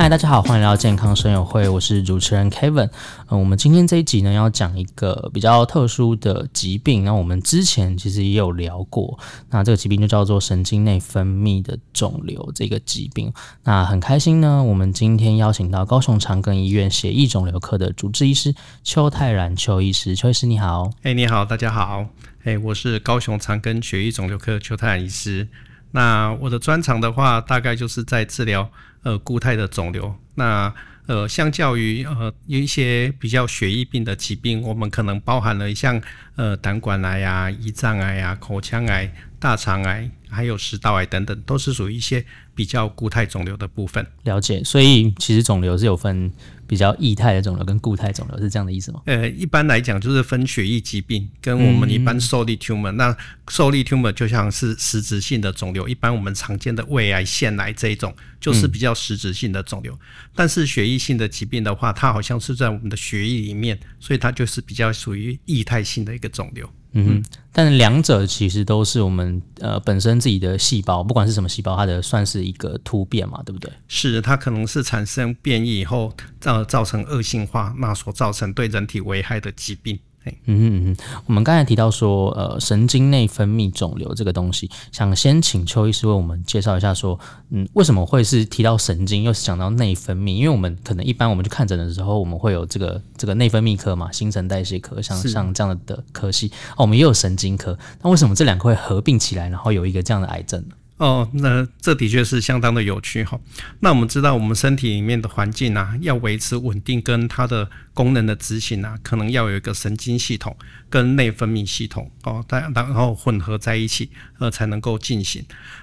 [0.00, 2.88] 嗨，大家好，欢迎来到健康生友会，我是主持人 Kevin。
[3.28, 7.04] 嗯，我们今天这一集呢，要讲一个比较特殊的疾病。
[7.04, 9.18] 那我们之前其实也有聊过，
[9.50, 13.30] 那这个疾病就叫做神经内分泌的肿瘤这个疾病。
[13.64, 20.16] 那很开心呢，我们今天邀请到高雄长庚医院血液肿瘤科的主治医师邱泰然邱医师。
[20.16, 22.06] 邱医师你好，哎，你好，大家好，
[22.44, 25.46] 哎，我是高雄长庚血液肿瘤科邱泰然医师。
[25.92, 28.70] 那我的专长的话，大概就是在治疗
[29.02, 30.14] 呃固态的肿瘤。
[30.34, 30.72] 那
[31.06, 36.00] 呃，相较于呃有一些比较血液病的疾病，我们可能包含了像
[36.36, 44.06] 呃胆管癌啊、胰脏癌啊、口腔癌、大肠癌，还有食道癌等等，都是属于一些比较固态肿瘤的部分。
[44.22, 46.30] 了解，所以其实肿瘤是有分。
[46.70, 49.02] 比较液态的肿瘤跟固态肿瘤是这样的意思吗？
[49.06, 52.96] 呃，一般来讲就是分血液疾病跟我们一般 solid tumor、嗯。
[52.96, 53.16] 那
[53.48, 59.92] solid tumor 就像是实质性的肿瘤，一般我们常见的胃癌、腺癌这一种就是比较实质性的肿瘤。
[59.94, 59.98] 嗯、
[60.32, 66.72] 但是血液性的疾病的话，它好像是在我们的血液里面，所以它就是比较属于液态性的一个肿瘤。
[66.92, 73.70] 嗯哼，但两者其实都是我们呃本身自己的细胞，不管是什么细胞，它的算是一个突变嘛，对不对？
[73.86, 79.98] 是，它可能是产生变异以后，造造成恶性化，那所造成对人体危害的疾病。
[80.24, 87.18] 嗯嗯嗯，我们刚才提到说，呃，神经内分泌肿瘤这个东西，想先请邱医师为我们介绍一下，说，
[87.50, 90.34] 嗯，为什么会是提到神经，又是讲到内分泌？
[90.34, 100.74] 因为我们可能一般我们去看诊的时候，我们会有这个这个内分泌科嘛，新陈代谢科，像像这样的科系，哦，我们也有神经科，那为什么这两个会合并起来，然后有一个这样的癌症呢？
[101.00, 103.40] 哦，那这的确是相当的有趣哈。
[103.80, 110.54] 那我们知道，我们身体里面的环境啊，要维持稳定，跟它的功能的执行啊，可能要有一个神经系统
[110.90, 115.42] 跟内分泌系统哦，然然后混合在一起，呃，才能够进行。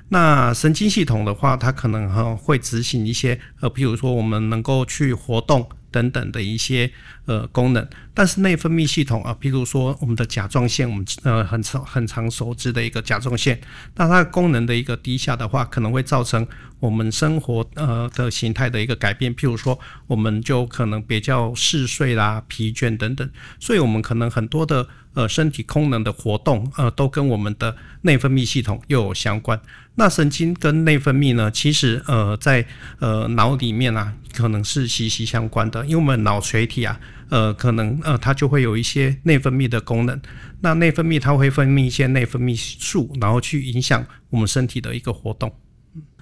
[0.10, 5.68] 那神经系统的话，它可能哈会执行一些呃，比如说我们能够去活动。
[5.92, 6.92] 等等的一些
[7.26, 13.60] 呃功能，但是内分泌系统啊，譬如说我们的甲状腺，我们呃很常很常熟知的一个甲状腺，
[13.96, 16.46] 那它功能的一个低下的话，可能会造成
[16.80, 23.30] 我们生活呃的形态的一个改变，譬如说我们就可能比较嗜睡啦、疲倦等等，
[23.60, 24.88] 所以我们可能很多的。
[25.18, 29.60] 呃，身体功能的活动，呃，都跟我们的内分泌系统又有相关。
[29.96, 32.64] 那神经跟内分泌呢，其实呃，在
[33.00, 35.84] 呃脑里面啊，可能是息息相关的。
[35.88, 40.22] 因为我们脑垂体啊，呃，可能呃，它就会有一些内分泌的功能。
[40.62, 45.52] 那内分泌它会分泌一些内分泌素，然后去影响我们身体的一个活动。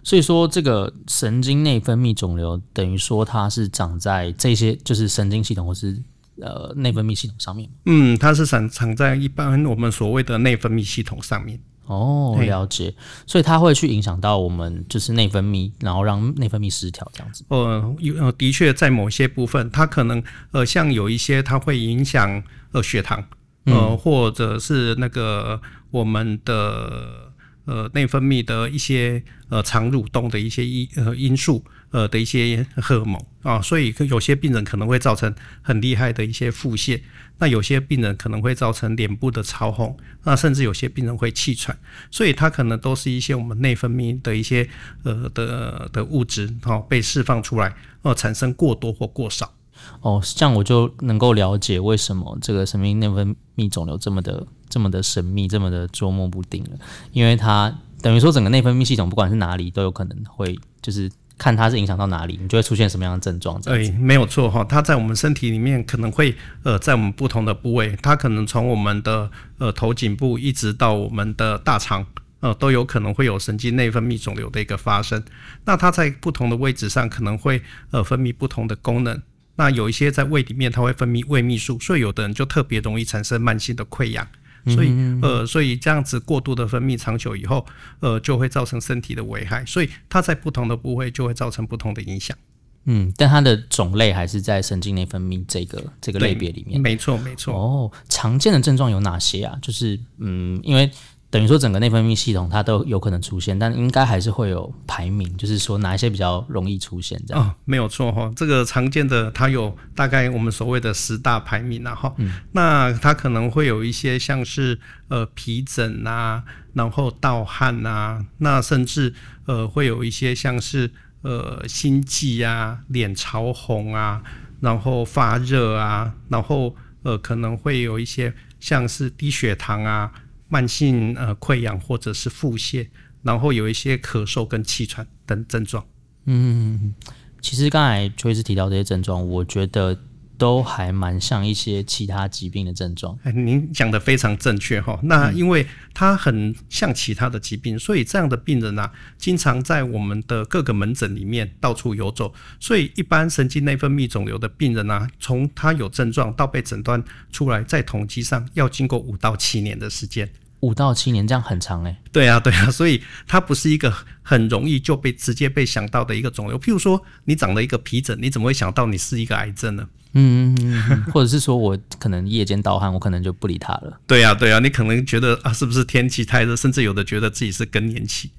[0.04, 6.02] 所以说，这个神经内分泌肿瘤等于说它是长在这些，就是神经系统或是。
[6.42, 11.60] 呃，内分泌系统上面，嗯，它是藏藏在一般我们所谓的内分泌系统上面。
[11.86, 12.94] 哦，了解。
[13.28, 17.46] 所以它会去影响到我们就是内分泌，然后让内分泌失调这样子。
[17.50, 23.24] 呃，有呃，的确在某些部分，它可能呃，像有一些它会影响呃血糖，
[23.66, 27.32] 呃，嗯、或者是那个我们的
[27.66, 31.64] 呃内分泌的一些呃肠蠕动的一些因呃因素。
[31.96, 37.00] 呃的一些荷尔蒙啊，所以有些病人可能会造成很厉害的一些腹泻，
[37.38, 39.96] 那有些病人可能会造成脸部的潮红，
[40.26, 41.78] 那甚至有些病人会气喘，
[42.12, 44.68] 所以它可能都是一些我们内分泌的一些
[45.04, 49.54] 呃的的物质哈被释放出来，哦产生过多或过少。
[50.02, 56.72] 哦，这样我就能够了解为什么这个神经内分泌肿瘤这么的这么的神秘，这么的捉摸不定了，
[57.14, 61.10] 因为它等于说整个内分泌系统不管是哪里都有可能会就是。
[61.38, 63.60] 看它是影响到哪里，你就会出现什么样的症状？
[63.62, 64.64] 对，没有错哈。
[64.64, 72.06] 它在我们身体里面可能会呃，在我们不同的部位，它可能从我们的呃头颈部一直到我们的大肠，
[72.40, 75.22] 呃，都有可能会有神经内分泌肿瘤的一个发生。
[75.66, 79.22] 那它在不同的位置上可能会呃分泌不同的功能。
[79.58, 84.28] 那有一些在胃里面，它会分泌胃泌素，所以有的人就特别容易产生慢性的溃疡。
[84.68, 84.90] 所以，
[85.22, 87.66] 呃，所以这样子过度的分泌长久以后，
[88.00, 89.66] 呃，就会造成身体的危害。
[89.66, 92.38] 所以它在不同的部位就会造成不同的影响。
[92.86, 96.80] 嗯，但它的种类还是在神经内分泌这个这个类别里面。
[96.80, 97.54] 没错，没错。
[97.54, 99.58] 哦，常见的症状有哪些啊？
[99.62, 100.90] 就是，嗯，因为。
[101.36, 107.46] 等于说整个内分泌系统它都有可能出现，但应该还是会有排名，就是说哪一些比较容易出现这样。
[107.46, 114.80] 哦，没有错哈，这个常见的它有大概我们所谓的十大排名然后，嗯，那它可能会有一些像是
[115.10, 116.42] 呃皮疹啊，
[116.74, 119.14] 然后盗汗啊，那甚至
[119.46, 120.90] 呃会有一些像是
[121.22, 124.24] 呃心悸啊、脸潮红啊，
[124.62, 126.74] 然后发热啊，然后
[127.04, 130.10] 呃可能会有一些像是低血糖啊。
[130.56, 132.88] 慢性呃溃疡或者是腹泻，
[133.24, 135.86] 然后有一些咳嗽跟气喘等症状。
[136.26, 136.94] 嗯，
[137.42, 140.00] 其实刚才邱医师提到这些症状，我觉得。
[140.38, 143.18] 都还蛮像一些其他疾病的症状。
[143.24, 145.00] 哎，您讲的非常正确哈。
[145.04, 152.34] 那因为它很像其他的疾病，所以这样的病人啊，经常在我们的各个门诊里面到处游走。
[152.60, 157.02] 所以一般神经内分泌肿瘤的病人啊，从他有症状到被诊断
[157.32, 160.30] 出来，在统计上要经过五到七年的时间。
[160.66, 162.02] 五到七年，这样很长哎。
[162.12, 166.60] 对啊，对啊， 所以它不是一个很容易就被直接被想到的一个肿瘤。
[166.60, 169.88] 譬如说，你长了一个皮疹，你怎么会想到你是一个癌症呢？
[170.14, 174.00] 嗯，嗯，嗯， 或者是说我可能夜间盗汗，我可能就不理它了。
[174.08, 178.32] 对啊，对啊，你可能觉得啊，是不是天气太热，甚至有的觉得自己是更年期。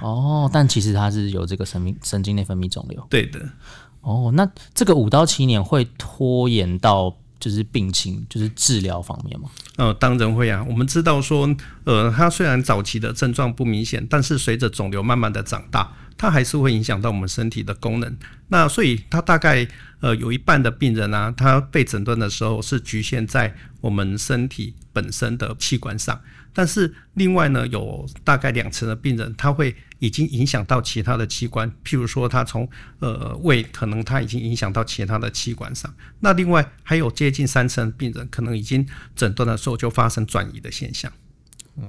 [0.00, 3.06] 哦，但其实它是有这个神经神经内分泌肿瘤。
[3.08, 3.40] 对的。
[4.02, 7.16] 哦，那这个五到七年会拖延到？
[7.40, 9.48] 就是病情，就是治疗方面嘛。
[9.76, 10.64] 呃，当然会啊。
[10.68, 11.48] 我们知道说，
[11.84, 18.16] 呃，它虽然早期的症状不明显，但是随着肿瘤慢慢的长大，它还是会影响到我们身体的功能。
[18.48, 19.66] 那所以，它大概
[20.00, 26.20] 呃有一半的病人呢，他被诊断的时候是局限在我们身体本身的器官上。
[26.52, 32.68] 但是另外呢，有大概两成的病人，他会已经影响到其他的器官，譬如说他从
[32.98, 35.92] 呃胃，可能他已经影响到其他的器官上。
[36.20, 41.12] 那另外还有接近三成病人，可能已经诊断的时候就发生转移的现象。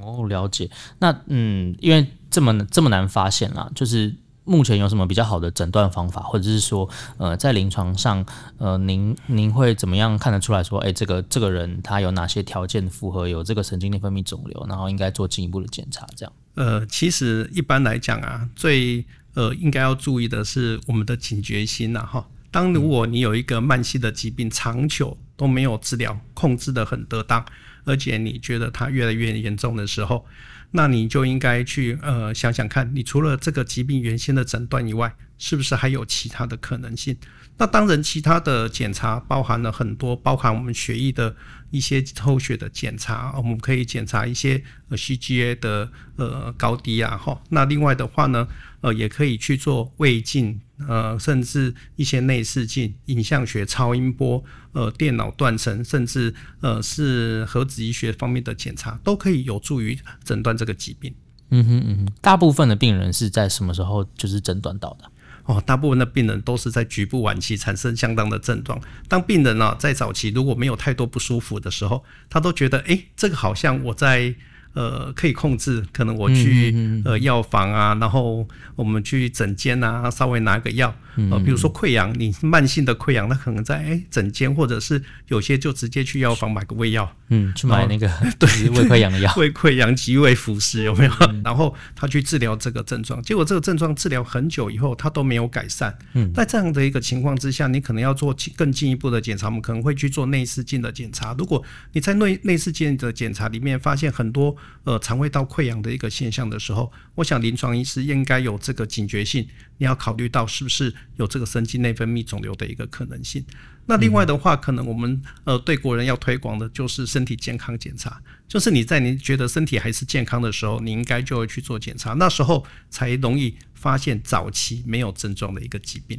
[0.01, 0.69] 哦，了解。
[0.99, 4.15] 那嗯，因为这么这么难发现啊，就是。
[4.43, 8.25] 目前有什么比较好的诊断方法，或者是说，呃，在临床上，
[8.57, 16.33] 呃，您您会怎么样看得出来说，哎，这个这个人他有哪些条件符合有这个神经内分泌肿瘤，然后应该做进一步的检查，这样？
[16.55, 19.05] 呃，其实一般来讲啊，最
[19.35, 22.27] 呃应该要注意的是我们的警觉心呐，哈。
[22.49, 27.45] 当如果你有一个慢性的疾病，长久都没有治疗，控制得很得当，
[27.85, 30.25] 而且你觉得它越来越严重的时候。
[30.71, 37.17] 那你就应该去呃想想看，你除了这个疾病原先的诊断以外，是不是还有其他的可能性？
[37.61, 41.35] 那当然，其他的检查包含了很多，包含我们血液的
[41.69, 47.39] 一些抽血的检查，我们可以检查一些呃 CGA 的呃高低啊，哈。
[47.49, 48.47] 那另外的话呢，
[48.81, 61.13] 呃，也可以去做胃镜，呃，甚至一些内视镜、影像学、超音波、呃，电脑断层，甚至呃是核子医学方面的检查，都可以有助于诊断这个疾病。
[61.51, 65.10] 嗯哼嗯哼，大部分的病人是在什么时候就是诊断到的？
[65.45, 68.79] 哦，大部分的病人都是在局部晚期产生相当的症状。
[69.07, 74.35] 当病人呢、在早期如果没有太多不舒服的时候，他都觉得，哎、这个好像我在。
[74.73, 76.73] 呃，可以控制，可能我去
[77.03, 80.95] 呃药房啊，然后我们去诊间啊，稍微拿个药，
[81.29, 88.09] 呃，比如说溃疡，你慢性的溃疡，那可能在哎诊间，或者是有些就直接去药房买个胃药，嗯，去买那个
[88.39, 91.11] 对胃溃疡的药， 胃溃疡及胃腐蚀有没有？
[91.43, 95.93] 然后他去治疗这个症状，结果这个症状治疗很久以后，他都没有改善。
[96.13, 101.35] 嗯，在这样的一个情况之下，你可能要做更进一步的检查，我们可能会去做内视镜的检查。
[101.37, 104.55] 如果你在内内视镜的检查里面发现很多。
[104.83, 109.47] 呃，肠胃道溃疡的一个现象的时候，我想临床医师应该有这个警觉性，
[109.77, 113.45] 你要考虑到是不是有这个神经内分泌肿瘤的一个可能性。
[113.85, 126.17] 那另外的话，可能我们呃对国人要推广的就是身体健康检查，就是你在你觉得身体还是健康的时候，你应该就会去做检查，那时候才容易发现早期没有症状的一个疾病。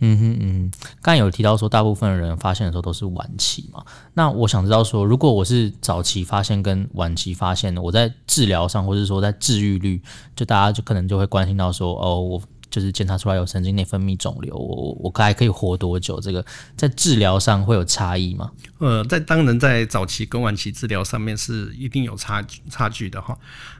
[0.00, 3.84] 嗯哼嗯哼，刚有提到说，大部分人发现的时候都是晚期嘛。
[4.14, 10.02] 那我想知道说，如果我是早期发现跟晚期发现的，我在治疗上，或者说在治愈率，
[10.34, 12.42] 就大家就可能就会关心到说，哦，我。
[12.70, 16.20] 就是检查出来有神经内分泌肿瘤，我我还可以活多久？
[16.20, 16.44] 这个
[16.76, 18.50] 在治疗上会有差异吗？
[18.78, 23.36] 呃，在当然在早期跟晚期治疗上面是一定有差差距的哈。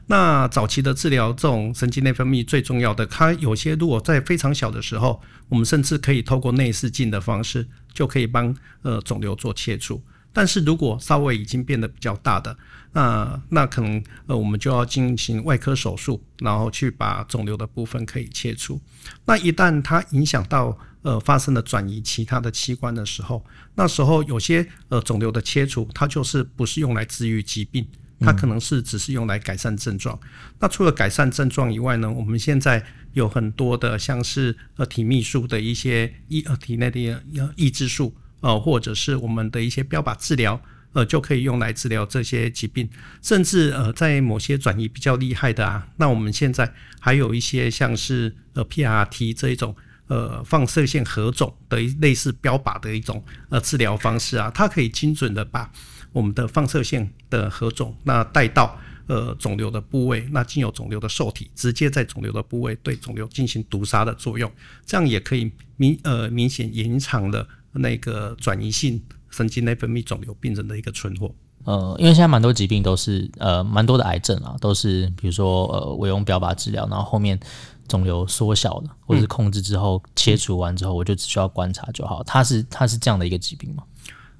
[0.07, 10.01] 那早期的治疗，这种神经内分泌最重要的，它有些如果在非常小的时候，我们甚至可以透过内视镜的方式就可以帮呃肿瘤做切除。
[10.33, 12.57] 但是如果稍微已经变得比较大的，
[12.93, 18.79] 那那可能呃我们就要进行外科手术，然后去把肿瘤的部分可以切除。
[19.25, 23.45] 那一旦它影响到呃发生了转移其他的器官的时候，
[23.75, 27.85] 那时候有些呃肿瘤的切除，它就是不是用来治愈疾病，
[28.19, 30.17] 它可能是只是用来改善症状。
[30.59, 32.81] 那除了改善症状以外呢，我们现在
[33.13, 37.21] 有很多的像是呃体泌素的一些抑呃体内的
[37.57, 38.15] 抑制素。
[38.41, 40.61] 呃，或者是我们的一些标靶治疗，
[40.93, 42.89] 呃，就可以用来治疗这些疾病，
[43.21, 49.75] 甚至呃，在某些转移比较厉害的啊，那我们现在还有一些像是呃 PRT 这一种
[50.07, 55.71] 呃放射线核肿的一类似标靶的一种呃治疗方式啊，它可以精准的把
[56.11, 58.79] 我们的放射线的核肿那带到。
[59.07, 64.49] 呃肿瘤的部位，那经由肿瘤的受体直接在肿瘤的部位对肿瘤进行毒杀的作用，
[64.85, 71.33] 这样也可以明呃明显延长了那个转移性神经内分泌肿瘤病人的一个存活。
[71.63, 77.39] 呃，因为现在蛮多疾病都是呃蛮多的癌症啊，都是比如说呃我用标靶治疗，然后后面
[77.87, 82.23] 肿瘤缩小了，或者是控制之后、嗯、切除完之后，我就只需要观察就好。
[82.23, 83.83] 它是它是这样的一个疾病吗？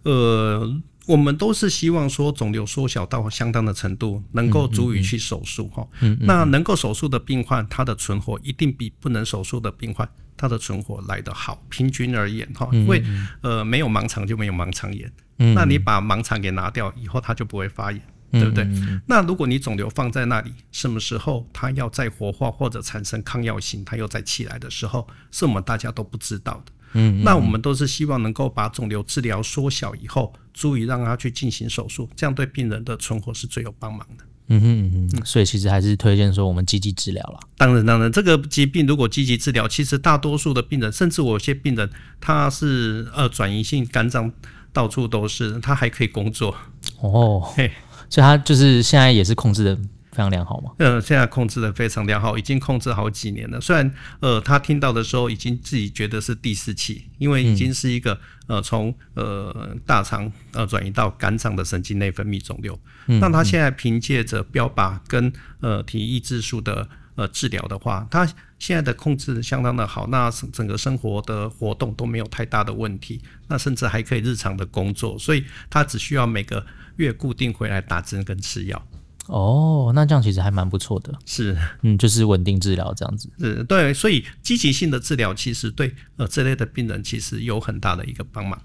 [0.04, 0.82] 呃。
[1.08, 5.88] 我们都是希望说肿瘤缩小到相当的程度，能够足以去手术哈。
[6.02, 11.64] 嗯嗯嗯、那能够手术的病患，他的存活一定比不能手术的病患，他的存活来得好。
[11.70, 13.04] 平均而言哈，因为
[13.42, 15.12] 呃没有盲肠就没有盲肠炎。
[15.40, 18.64] 嗯、那你把盲肠给拿掉以后，它就不会发炎，嗯、对不对？
[18.64, 26.72] 嗯、那如果你肿瘤放在那里，什么时候它要再活化或者产生抗药性，它又再起来的时候，是我们大家都不知道的。
[26.94, 34.26] 嗯，那我们都是希望能够把肿瘤治疗缩小以后，足以让他去进行手术，这样对病人的存活是最有帮忙的。
[34.54, 37.40] 嗯哼嗯哼，所以其实还是推荐说我们积极治疗了。
[37.58, 41.90] 当然当然，这个疾病如果积极治疗，其实大多数的病人，甚至我有些病人
[42.20, 44.30] 他是呃转移性肝脏
[44.74, 46.54] 到处都是，他还可以工作。
[47.00, 47.72] 哦，嘿，
[48.10, 49.78] 所以他就是现在也是控制的。
[50.12, 50.72] 非常良好吗？
[50.78, 53.62] 呃，现在控制的非常良好，已经控制好几年了。
[53.62, 53.90] 虽然
[54.20, 58.14] 呃，他听到的时候已经自己觉得是第四期，因为已经是一个、
[58.48, 62.78] 嗯、呃从呃大肠呃转移到肝脏的神经内分泌肿瘤。
[63.08, 68.26] 嗯、那他现在凭借着标靶跟呃体抑制素的呃治疗的话，他
[68.60, 76.64] 现在的控制相当的好，那整个生活的活动都没有太大的问题，那甚至还可以日常的工作，所以他只需要每个
[76.98, 78.88] 月固定回来打针跟吃药。
[79.28, 88.60] 哦，那这样其实还蛮不错的，是，嗯，就是稳定治疗这样子，是，对，所以积极性的治疗其实对呃这类的病人其实有很大的一个帮忙。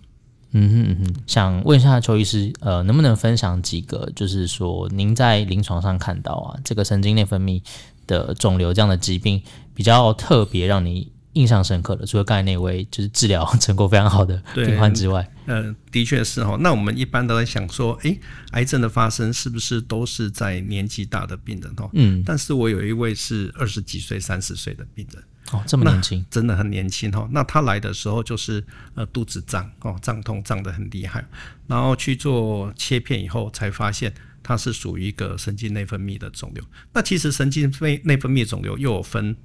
[0.52, 7.62] 嗯哼嗯哼，想问一下邱医师，呃，能不能分享几个，就是说您在临床上看到啊，这个神经内分泌
[8.06, 9.42] 的肿瘤这样的疾病
[9.74, 16.56] 比较特别，让你印象深刻的，除了刚才那位就是治疗成果非常好的 病患之外，呃，的确是哈。
[16.60, 18.18] 那我们一般都在想说，诶，
[18.52, 21.88] 癌症的发生是不是都是在年纪大的病人哈？
[21.92, 22.22] 嗯。
[22.24, 27.28] 但是我有一位是二十几岁、三十岁的病人，哦，这么年轻，真的很年轻哈。
[27.30, 28.64] 那他来的时候就是
[28.94, 31.22] 呃肚子胀哦，胀痛胀得很厉害，
[31.66, 36.64] 然后去做切片以后才发现他是属于一个神经内分泌的肿瘤。
[36.94, 39.36] 那其实神经内内分泌肿瘤又有分。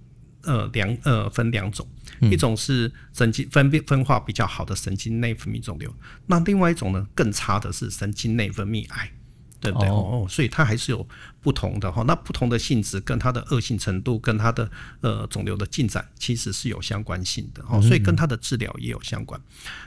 [0.43, 1.87] 呃，两呃分两种，
[2.19, 5.93] 一种是神经分泌分化比较好的神经内分泌肿瘤，
[6.27, 9.11] 那另外一种呢，更差的是神经内分泌癌，
[9.59, 9.87] 对不对？
[9.89, 11.07] 哦，哦，所以它还是有
[11.41, 14.69] 不同的哈，那不同的性质跟它的恶性程度跟它的
[15.01, 19.39] 呃肿瘤的进展其实是有相关性的哈，所以跟它的治疗也有相关。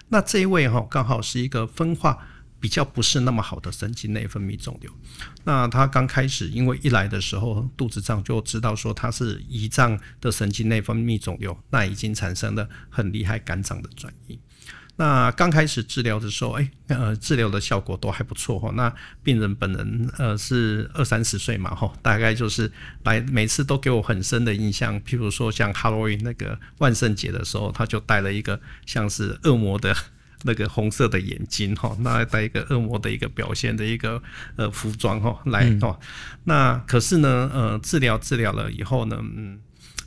[0.08, 2.26] 那这一位哈，刚好是一个分化。
[2.64, 4.90] 比较不是那么好的神经内分泌肿瘤，
[5.44, 14.38] 那他刚开始因为一来的时候肚子胀，就知道说他是胰脏的神经内分泌肿瘤，那已经产生了很厉害肝脏的转移。
[14.97, 18.73] 那刚开始治疗的时候，哎，呃，治疗的效果都还不错哈。
[18.75, 18.90] 那
[19.23, 29.94] 病人本人呃是二三十岁嘛哈，大概就是来每次都给我很深的印象，譬如说像 Halloween 那个万圣节的时候，他就带了一个像是恶魔的。
[30.45, 34.23] 那个红色的眼睛哈，那带一个恶魔的一个表现的一个
[34.57, 35.99] 呃服装哈来哦，
[36.45, 39.59] 那可是呢呃治疗治疗了以后呢，嗯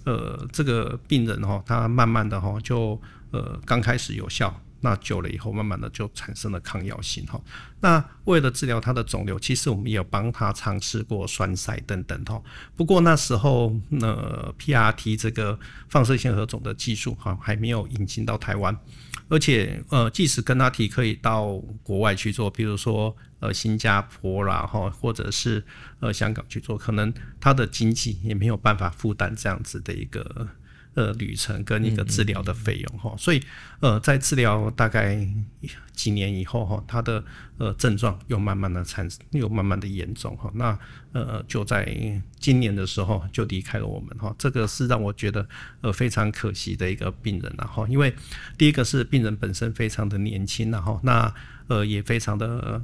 [0.06, 3.01] 呃这个病人哈他慢慢的哈就
[3.32, 7.41] 呃刚开始有效，那久了以后慢慢的就产生了抗药性哈。
[7.79, 12.41] 那为了治疗他的肿瘤，其实我们也有帮他尝试过栓塞等等哈。
[12.75, 15.57] 不过那时候呃 PRT 这个
[15.89, 18.77] 放射性核肿的技术哈还没有引进到台湾。
[19.29, 25.62] 而且，呃，即使跟他提可以到国外去做，比如说呃新加坡啦，哈，或者是
[26.00, 30.48] 呃香港去做，可能他的经济也没有办法负担这样子的一个。
[30.97, 33.39] 呃，旅程跟一个治疗的费用哈，所以
[33.81, 35.15] 呃，在治疗大概
[35.93, 37.23] 几年以后哈，他的
[37.59, 40.75] 呃症状又慢慢的产生，又慢慢的严重哈，那
[41.11, 41.87] 呃就在
[42.39, 45.47] 今年的时候就离开了我们哈，这个是让我觉得
[45.81, 48.11] 呃非常可惜的一个病人然后，因为
[48.57, 51.31] 第一个是病人本身非常的年轻然后，那
[51.67, 52.81] 呃也非常的。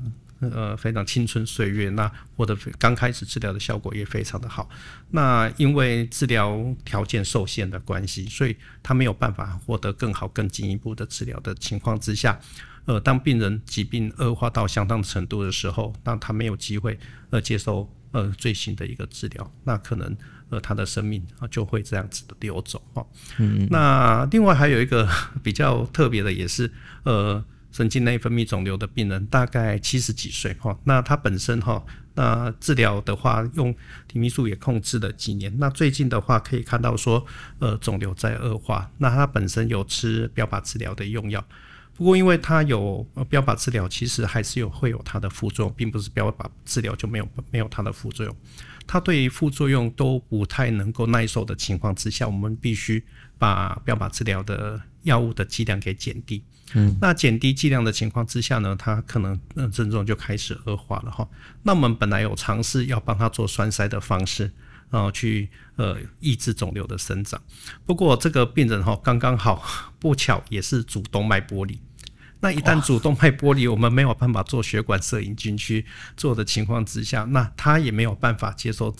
[0.51, 4.69] 呃呃，非常青春岁月，那我的刚开始治疗的效果也非常的好。
[5.11, 12.39] 那因为治疗条件受限的关系，所以他没有办法获得更好、更进一步的治疗的情况之下，
[12.85, 16.97] 呃，当病人疾病恶化到相当程度的时候，那他没有机会
[17.29, 20.15] 呃接受呃最新的一个治疗，那可能
[20.49, 23.05] 呃他的生命啊就会这样子的流走哈。
[23.37, 25.07] 嗯，嗯，那另外还有一个
[25.43, 26.71] 比较特别的，也是
[27.03, 27.43] 呃。
[27.73, 30.77] 神经内分泌肿瘤的病人，大概七十几岁哈。
[30.85, 33.75] 那他本身哈，那治疗的话用
[34.07, 35.51] 体泌素也控制了几年。
[35.57, 37.25] 那最近的话可以看到说，
[37.57, 38.89] 呃，肿瘤在恶化。
[38.99, 41.43] 那他本身有吃标靶治疗的用药，
[41.97, 48.35] 不过因为他有标靶治疗，其实还是有会有它的副作用，并不是标靶治疗就没有没有它的副作用。
[48.85, 53.03] 他对于副作用都不太能够耐受的情况之下，我们必须
[53.37, 56.43] 把标靶治疗的药物的剂量给减低。
[56.75, 61.27] 嗯，那减低剂量的情况之下呢，他可能呃症状就开始恶化了哈。
[61.61, 64.51] 那我们本来有尝试要帮他做栓塞的方式，
[64.89, 67.39] 然后去呃抑制肿瘤的生长。
[67.85, 69.63] 不过这个病人哈刚刚好
[69.99, 71.79] 不巧也是主动脉剥离。
[72.43, 75.83] 那一旦主动脉剥离，我们没有办法做血管摄影进去
[76.15, 78.93] 做的情况之下，那他也没有办法接受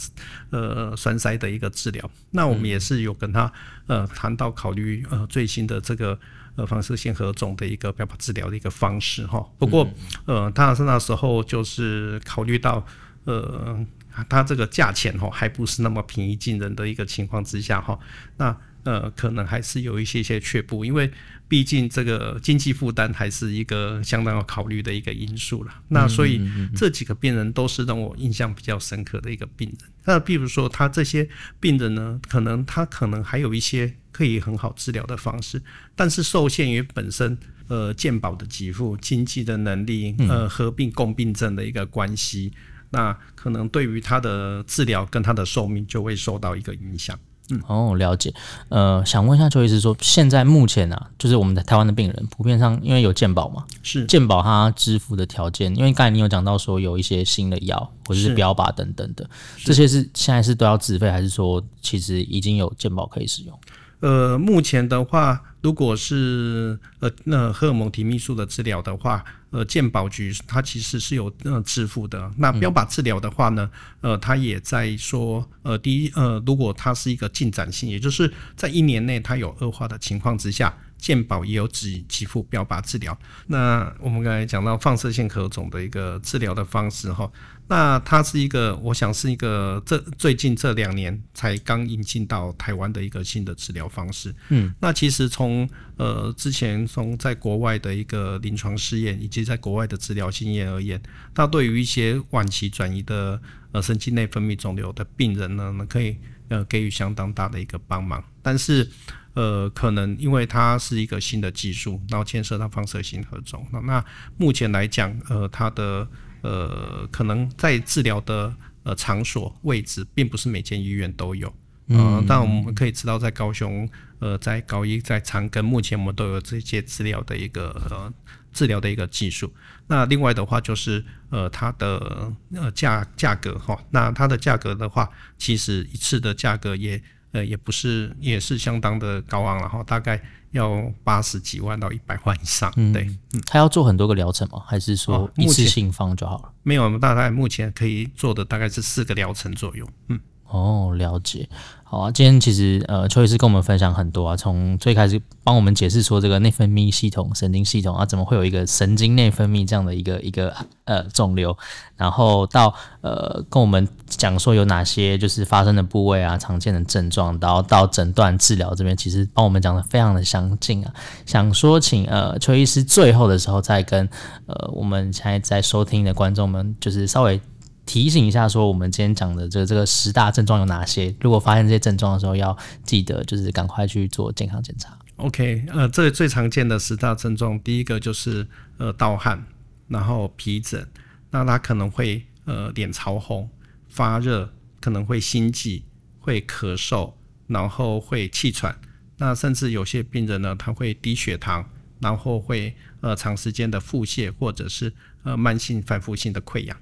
[0.50, 2.10] 呃栓塞的一个治疗。
[2.32, 3.52] 那我们也是有跟他
[3.88, 6.18] 呃谈到考虑呃最新的这个。
[6.56, 9.44] 呃，放射性合肿的一个标靶治疗的一个方式哈。
[9.58, 9.90] 不过，
[10.26, 12.86] 呃，当然是那时候就是考虑到，
[13.24, 13.84] 呃，
[14.30, 17.98] 他这个价钱哈还不是那么平易近人的一个情况之下哈，
[18.38, 21.12] 那呃可能还是有一些些却步，因为
[21.48, 25.74] 毕竟这个经济负担还是一个相当要考虑的一个因素了。
[25.90, 26.42] 那所以
[26.76, 29.90] 这几个病人都是让我印象比较深刻的一个病人。
[30.06, 31.28] 那比如说他这些
[31.60, 33.94] 病人呢，可能他可能还有一些。
[34.14, 35.60] 可以很好治疗的方式，
[35.96, 37.36] 但是受限于本身
[37.68, 42.62] 呃健保的给付、经济的能力、呃合并共病症的一个关系，嗯、
[42.92, 47.20] 那可能对于他的治疗跟他的寿命就会受到一个影响。
[47.50, 48.34] 嗯，哦，了解。
[48.70, 59.30] 呃，想问一下邱医师说，现在目前啊，就是我们的台湾的病人普遍上因为有健保嘛，是健保它支付的条件，因为刚才你有讲到说有一些新的药或者是标靶等等的，
[59.64, 63.60] 这些是现在是都要自费，还是说其实已经有健保可以使用？
[64.00, 69.24] 呃，目前的话，如果是呃那荷尔蒙提泌素的治疗的话，
[69.54, 72.30] 呃，健保局它其实是有呃支付的。
[72.38, 73.70] 那标靶治疗的话呢，
[74.02, 80.76] 呃，它也在说，呃，第一，呃，如果它是一个进展性，也就是在一年内它有恶化的情况之下。
[81.04, 83.18] 健保也有给给付标靶治疗。
[83.48, 87.30] 那我们刚才讲到放射线核肿的一个治疗的方式哈，
[87.68, 94.34] 那它是一个，我想是一个这最近这两年才刚引进到台湾的一个新的治疗方式。
[94.48, 101.02] 嗯，那其实从呃之前从在国外的一个临床试验以及在国外的治疗经验而言，
[101.36, 103.38] 它对于一些晚期转移的
[103.74, 106.16] 呃神经内分泌肿瘤的病人呢，可以
[106.48, 108.90] 呃给予相当大的一个帮忙，但是。
[109.34, 113.66] 呃，可能因为它是一个新的技术，然后牵涉到放射性核种。
[113.72, 114.06] 那那
[114.38, 116.08] 目前来讲，呃，它的
[116.42, 121.52] 呃，可能在治疗的呃场所位置，并不是每间医院都有。
[121.88, 128.14] 呃、但我们可以知道，在高雄，呃，在高一，在长庚，目前我们都有这些治疗的一个呃
[128.54, 129.52] 治疗的一个技术。
[129.88, 137.02] 那另外的话，就是呃，它的呃价价格哈，那它的价格的话，其实一次的价格也。
[137.34, 140.20] 呃，也不是，也是相当的高昂，然后大概
[140.52, 142.72] 要八十几万到一百万以上。
[142.78, 144.64] 嗯、对，嗯，他要做很多个疗程吗？
[144.66, 146.48] 还是说一次性放就好了？
[146.48, 149.86] 哦、没有，大概目前可以做的大概是四个疗程左右。
[150.08, 150.20] 嗯。
[150.54, 151.50] 哦，了解。
[151.84, 160.52] 好啊，今天其实呃，邱医师跟我们分享很多啊，从最开始帮我们解释说这个内分泌系统、神经系统啊，怎么会有一个神经内分泌这样的一个一个
[160.86, 161.56] 呃肿瘤，
[161.96, 170.92] 然后到呃跟我们讲说有哪些就是发生的部位啊、常见的症状，然后到诊断治疗这边，其实帮我们讲的非常的详尽啊。
[171.28, 174.10] 想说请呃邱医师最后的时候再跟
[174.48, 177.40] 呃我们现在在收听的观众们，就是稍微。
[177.86, 181.14] 提醒一下，说我们今天讲的这这个十大症状有哪些？
[181.20, 184.98] 如果发现这些症状的时候，要记得就是赶快去做健康检查。
[185.18, 189.46] OK，呃，这最常见的十大症状，第一个就是呃盗汗，
[189.88, 190.88] 然后皮疹，
[191.30, 193.48] 那他可能会呃脸潮红、
[193.90, 195.84] 发热，可能会心悸、
[196.20, 197.14] 会咳嗽，
[197.48, 198.76] 然后会气喘，
[199.18, 201.70] 那甚至有些病人呢，他会低血糖，
[202.00, 204.92] 然后会呃长时间的腹泻，或者是
[205.24, 206.76] 呃慢性反复性的溃疡。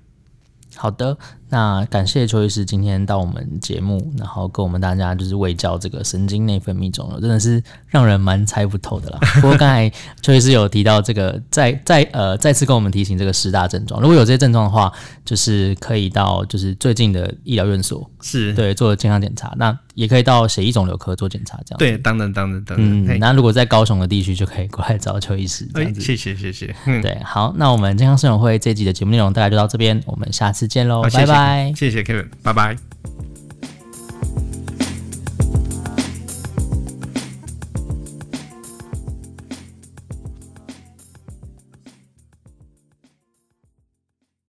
[0.75, 1.17] 好的，
[1.51, 9.19] 那感谢邱医师今天到我们节目，然后跟我们大家就是卫教这个神经内分泌肿瘤，真的是让人蛮猜不透的啦。
[9.41, 14.91] 不过刚才邱医师有提到这个，再再呃再次跟我们提醒这个十大症状，如果有这些症状的话，
[15.25, 19.53] 就是可以到就是最近的医疗院所是对做健康检查。
[19.57, 23.05] 那也可以到血液肿瘤科做检查，这样对，当然当然当然。
[23.05, 25.67] 嗯，那如果在高雄的地区，就可以过来找邱医师。
[25.73, 26.73] 这样子，谢谢谢谢。
[26.85, 31.40] 嗯，对，好，那我们健康生活会这一集的节目内容大概就到这边，我们下次见喽，拜拜
[31.75, 32.75] 谢谢 kevin 拜拜